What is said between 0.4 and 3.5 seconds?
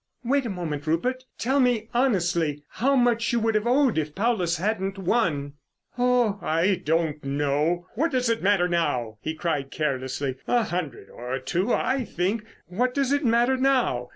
a moment, Rupert. Tell me honestly, how much you